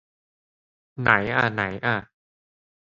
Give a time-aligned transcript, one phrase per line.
[1.01, 1.95] ไหนอ่ะ ไหนอ่ะ